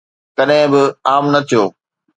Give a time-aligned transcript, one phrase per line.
[0.37, 1.63] ڪڏهن به عام نه ٿيو.